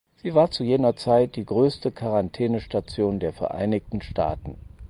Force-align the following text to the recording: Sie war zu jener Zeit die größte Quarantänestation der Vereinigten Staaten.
Sie 0.15 0.33
war 0.33 0.49
zu 0.49 0.63
jener 0.63 0.95
Zeit 0.95 1.35
die 1.35 1.45
größte 1.45 1.91
Quarantänestation 1.91 3.19
der 3.19 3.33
Vereinigten 3.33 4.01
Staaten. 4.01 4.55